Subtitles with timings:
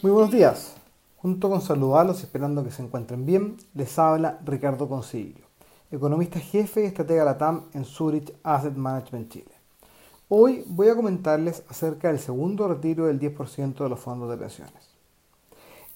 [0.00, 0.76] Muy buenos días.
[1.16, 5.44] Junto con saludarlos, esperando que se encuentren bien, les habla Ricardo Concilio,
[5.90, 9.50] economista jefe y estratega LATAM en Zurich Asset Management Chile.
[10.28, 14.88] Hoy voy a comentarles acerca del segundo retiro del 10% de los fondos de pensiones.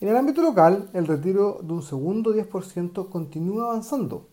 [0.00, 4.26] En el ámbito local, el retiro de un segundo 10% continúa avanzando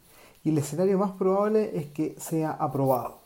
[0.43, 3.18] y el escenario más probable es que sea aprobado.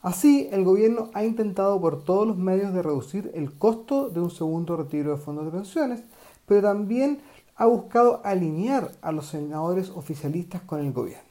[0.00, 4.30] Así, el gobierno ha intentado por todos los medios de reducir el costo de un
[4.30, 6.02] segundo retiro de fondos de pensiones,
[6.46, 7.20] pero también
[7.56, 11.24] ha buscado alinear a los senadores oficialistas con el gobierno.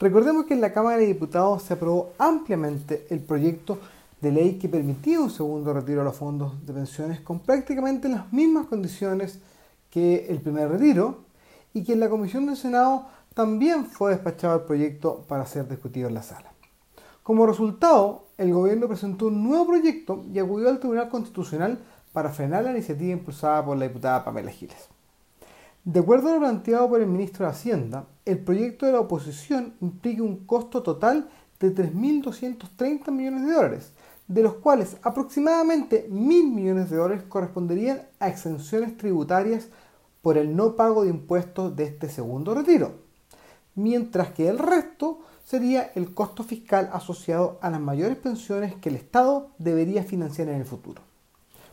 [0.00, 3.78] Recordemos que en la Cámara de Diputados se aprobó ampliamente el proyecto
[4.20, 8.32] de ley que permitía un segundo retiro a los fondos de pensiones con prácticamente las
[8.32, 9.38] mismas condiciones
[9.90, 11.18] que el primer retiro
[11.72, 16.08] y que en la Comisión del Senado también fue despachado el proyecto para ser discutido
[16.08, 16.50] en la sala.
[17.22, 21.78] Como resultado, el gobierno presentó un nuevo proyecto y acudió al Tribunal Constitucional
[22.12, 24.88] para frenar la iniciativa impulsada por la diputada Pamela Giles.
[25.84, 29.74] De acuerdo a lo planteado por el ministro de Hacienda, el proyecto de la oposición
[29.80, 33.92] implica un costo total de 3.230 millones de dólares,
[34.26, 39.68] de los cuales aproximadamente 1.000 millones de dólares corresponderían a exenciones tributarias
[40.22, 42.92] por el no pago de impuestos de este segundo retiro,
[43.74, 48.94] mientras que el resto sería el costo fiscal asociado a las mayores pensiones que el
[48.94, 51.02] Estado debería financiar en el futuro.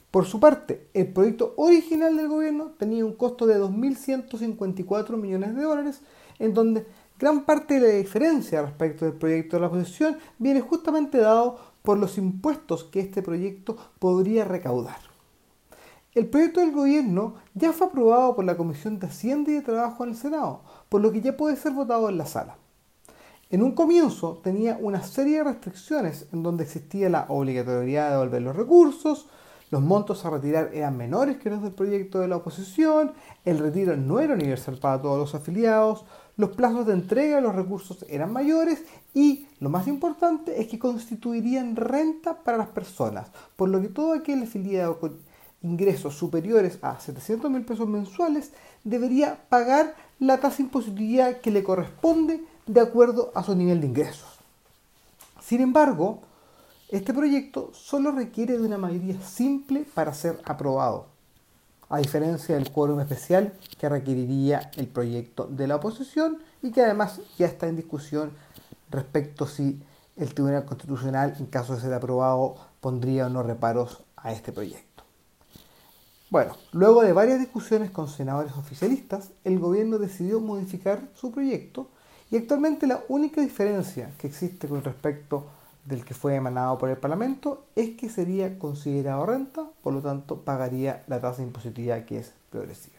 [0.09, 5.61] Por su parte, el proyecto original del gobierno tenía un costo de 2.154 millones de
[5.61, 6.01] dólares,
[6.39, 6.87] en donde
[7.19, 11.99] gran parte de la diferencia respecto del proyecto de la oposición viene justamente dado por
[11.99, 14.97] los impuestos que este proyecto podría recaudar.
[16.15, 20.03] El proyecto del gobierno ya fue aprobado por la Comisión de Hacienda y de Trabajo
[20.03, 22.57] en el Senado, por lo que ya puede ser votado en la sala.
[23.49, 28.41] En un comienzo tenía una serie de restricciones en donde existía la obligatoriedad de devolver
[28.41, 29.27] los recursos,
[29.71, 33.13] los montos a retirar eran menores que los del proyecto de la oposición,
[33.45, 36.03] el retiro no era universal para todos los afiliados,
[36.35, 40.77] los plazos de entrega de los recursos eran mayores y, lo más importante, es que
[40.77, 45.19] constituirían renta para las personas, por lo que todo aquel afiliado con
[45.61, 48.51] ingresos superiores a 700 mil pesos mensuales
[48.83, 54.27] debería pagar la tasa impositiva que le corresponde de acuerdo a su nivel de ingresos.
[55.41, 56.21] Sin embargo,
[56.89, 61.07] este proyecto solo requiere de una mayoría simple para ser aprobado,
[61.89, 67.21] a diferencia del quórum especial que requeriría el proyecto de la oposición y que además
[67.37, 68.31] ya está en discusión
[68.89, 69.81] respecto si
[70.17, 75.03] el Tribunal Constitucional, en caso de ser aprobado, pondría o no reparos a este proyecto.
[76.29, 81.89] Bueno, luego de varias discusiones con senadores oficialistas, el gobierno decidió modificar su proyecto
[82.29, 85.45] y actualmente la única diferencia que existe con respecto
[85.85, 90.41] del que fue emanado por el Parlamento es que sería considerado renta, por lo tanto
[90.41, 92.97] pagaría la tasa impositiva que es progresiva.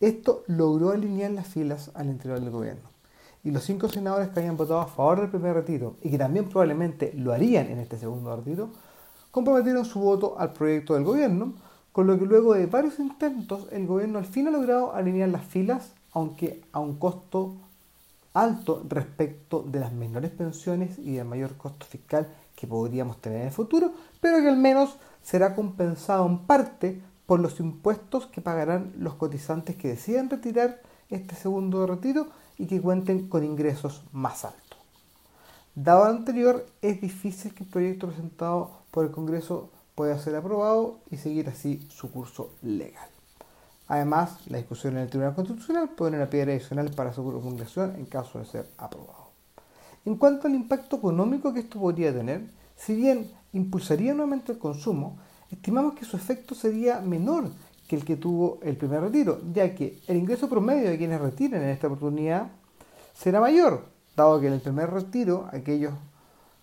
[0.00, 2.88] Esto logró alinear las filas al interior del gobierno.
[3.42, 6.48] Y los cinco senadores que habían votado a favor del primer retiro y que también
[6.48, 8.70] probablemente lo harían en este segundo retiro,
[9.32, 11.54] comprometieron su voto al proyecto del gobierno,
[11.90, 15.44] con lo que luego de varios intentos el gobierno al fin ha logrado alinear las
[15.44, 17.56] filas, aunque a un costo
[18.42, 23.46] alto respecto de las menores pensiones y del mayor costo fiscal que podríamos tener en
[23.46, 28.92] el futuro, pero que al menos será compensado en parte por los impuestos que pagarán
[28.98, 32.28] los cotizantes que decidan retirar este segundo retiro
[32.58, 34.78] y que cuenten con ingresos más altos.
[35.74, 40.98] Dado lo anterior, es difícil que el proyecto presentado por el Congreso pueda ser aprobado
[41.10, 43.17] y seguir así su curso legal.
[43.88, 48.04] Además, la discusión en el Tribunal Constitucional pone una piedra adicional para su promulgación en
[48.04, 49.28] caso de ser aprobado.
[50.04, 52.42] En cuanto al impacto económico que esto podría tener,
[52.76, 55.18] si bien impulsaría nuevamente el consumo,
[55.50, 57.50] estimamos que su efecto sería menor
[57.88, 61.62] que el que tuvo el primer retiro, ya que el ingreso promedio de quienes retiren
[61.62, 62.48] en esta oportunidad
[63.14, 65.94] será mayor, dado que en el primer retiro aquellos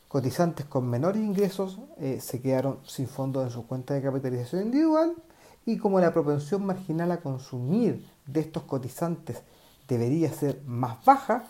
[0.07, 5.15] cotizantes con menores ingresos eh, se quedaron sin fondos en su cuenta de capitalización individual
[5.65, 9.41] y como la propensión marginal a consumir de estos cotizantes
[9.87, 11.45] debería ser más baja,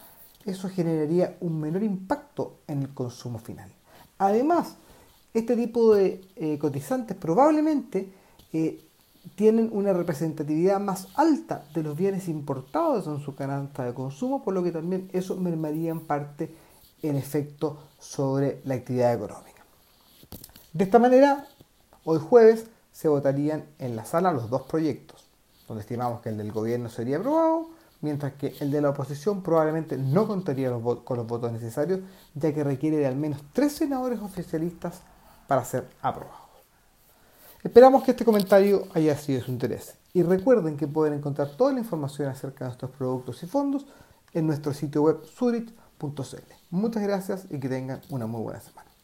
[0.46, 3.72] eso generaría un menor impacto en el consumo final.
[4.18, 4.76] Además,
[5.34, 8.10] este tipo de eh, cotizantes probablemente
[8.54, 8.86] eh,
[9.36, 14.54] tienen una representatividad más alta de los bienes importados en su canasta de consumo, por
[14.54, 16.56] lo que también eso mermaría en parte
[17.02, 19.66] el efecto sobre la actividad económica.
[20.74, 21.48] De esta manera,
[22.04, 25.28] hoy jueves se votarían en la sala los dos proyectos,
[25.68, 27.68] donde estimamos que el del gobierno sería aprobado,
[28.00, 32.00] mientras que el de la oposición probablemente no contaría con los votos necesarios,
[32.36, 35.02] ya que requiere de al menos tres senadores oficialistas
[35.46, 36.46] para ser aprobado.
[37.62, 41.74] Esperamos que este comentario haya sido de su interés y recuerden que pueden encontrar toda
[41.74, 43.86] la información acerca de nuestros productos y fondos
[44.32, 46.54] en nuestro sitio web zurich.cl.
[46.70, 48.95] Muchas gracias y que tengan una muy buena semana.